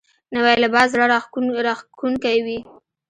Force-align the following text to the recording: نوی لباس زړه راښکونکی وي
نوی 0.33 0.55
لباس 0.63 0.87
زړه 0.93 1.05
راښکونکی 1.13 2.37
وي 2.45 2.59